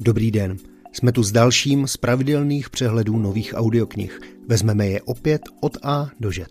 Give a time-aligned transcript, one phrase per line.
[0.00, 0.56] Dobrý den.
[0.92, 4.20] Jsme tu s dalším z pravidelných přehledů nových audioknih.
[4.48, 6.44] Vezmeme je opět od A do Ž.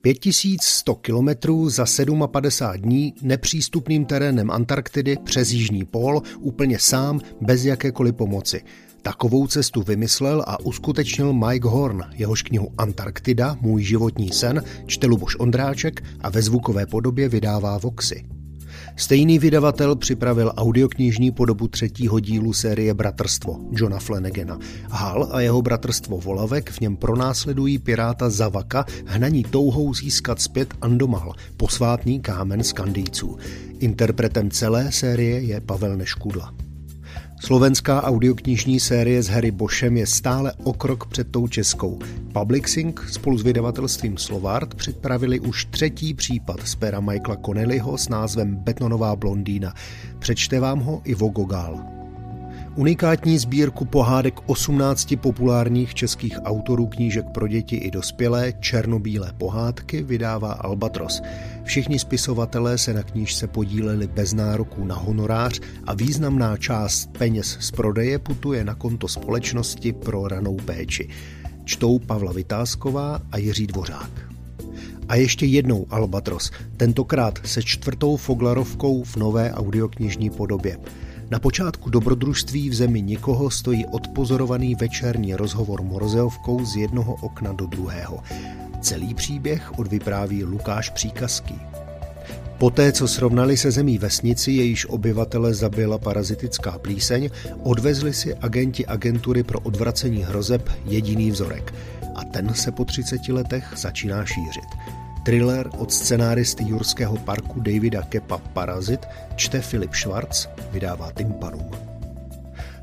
[0.00, 1.84] 5100 kilometrů za
[2.26, 8.62] 57 dní nepřístupným terénem Antarktidy přes Jižní pól úplně sám, bez jakékoliv pomoci.
[9.02, 15.36] Takovou cestu vymyslel a uskutečnil Mike Horn, jehož knihu Antarktida, můj životní sen, čte Luboš
[15.38, 18.33] Ondráček a ve zvukové podobě vydává Voxy.
[18.96, 24.58] Stejný vydavatel připravil audioknižní podobu třetího dílu série Bratrstvo Johna Flanagana.
[24.90, 31.32] Hal a jeho bratrstvo Volavek v něm pronásledují piráta Zavaka hnaní touhou získat zpět Andomal,
[31.56, 33.36] posvátný kámen z Kandýců.
[33.78, 36.63] Interpretem celé série je Pavel Neškudla.
[37.44, 41.98] Slovenská audioknižní série s Harry Bošem je stále o krok před tou českou.
[42.32, 48.56] Publixing spolu s vydavatelstvím Slovart připravili už třetí případ z pera Michaela Connellyho s názvem
[48.56, 49.74] Betonová blondýna.
[50.18, 52.03] Přečte vám ho i Vogogál.
[52.76, 60.52] Unikátní sbírku pohádek 18 populárních českých autorů knížek pro děti i dospělé černobílé pohádky vydává
[60.52, 61.22] Albatros.
[61.64, 67.70] Všichni spisovatelé se na knížce podíleli bez nároků na honorář a významná část peněz z
[67.70, 71.08] prodeje putuje na konto společnosti pro ranou péči.
[71.64, 74.10] Čtou Pavla Vytázková a Jiří Dvořák.
[75.08, 80.78] A ještě jednou Albatros, tentokrát se čtvrtou Foglarovkou v nové audioknižní podobě.
[81.34, 87.66] Na počátku dobrodružství v zemi nikoho stojí odpozorovaný večerní rozhovor Morzeovkou z jednoho okna do
[87.66, 88.22] druhého.
[88.80, 91.60] Celý příběh odvypráví Lukáš Příkazký.
[92.58, 97.30] Poté, co srovnali se zemí vesnici, jejíž obyvatele zabila parazitická plíseň,
[97.62, 101.74] odvezli si agenti agentury pro odvracení hrozeb jediný vzorek.
[102.14, 104.68] A ten se po 30 letech začíná šířit.
[105.24, 111.70] Thriller od scenáristy Jurského parku Davida Kepa Parazit čte Filip Schwarz, vydává Timpanum.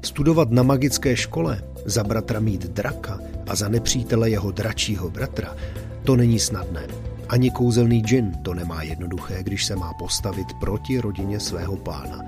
[0.01, 5.55] Studovat na magické škole, za bratra mít draka a za nepřítele jeho dračího bratra,
[6.03, 6.87] to není snadné.
[7.29, 12.25] Ani kouzelný džin to nemá jednoduché, když se má postavit proti rodině svého pána.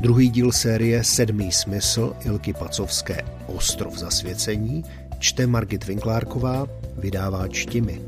[0.00, 4.84] Druhý díl série Sedmý smysl Ilky Pacovské Ostrov zasvěcení
[5.18, 6.66] čte Margit Vinklárková,
[6.98, 8.00] vydává Čtimi.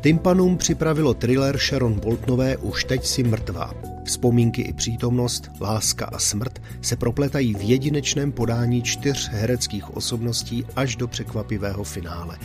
[0.00, 3.74] Timpanum připravilo thriller Sharon Boltnové Už teď si mrtvá.
[4.04, 10.96] Vzpomínky i přítomnost, láska a smrt se propletají v jedinečném podání čtyř hereckých osobností až
[10.96, 12.38] do překvapivého finále.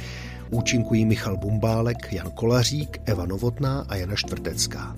[0.49, 4.95] Účinkují Michal Bumbálek, Jan Kolařík, Eva Novotná a Jana Štvrtecká.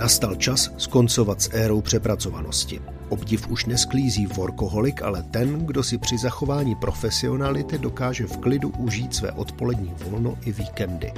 [0.00, 2.80] Nastal čas skoncovat s érou přepracovanosti.
[3.08, 9.14] Obdiv už nesklízí workoholik, ale ten, kdo si při zachování profesionality dokáže v klidu užít
[9.14, 11.12] své odpolední volno i víkendy.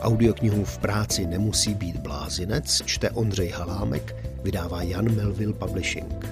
[0.00, 6.26] Audioknihu v práci nemusí být blázinec, čte Ondřej Halámek, vydává Jan Melville Publishing.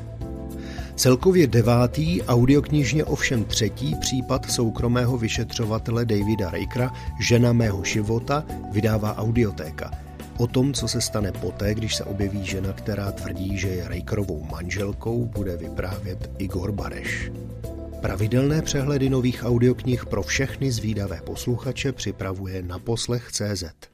[0.96, 9.90] Celkově devátý, audioknižně ovšem třetí případ soukromého vyšetřovatele Davida Rakera Žena mého života vydává audiotéka–
[10.40, 14.42] O tom, co se stane poté, když se objeví žena, která tvrdí, že je Rejkerovou
[14.44, 17.30] manželkou, bude vyprávět Igor Bareš.
[18.00, 23.89] Pravidelné přehledy nových audioknih pro všechny zvídavé posluchače připravuje na poslech CZ.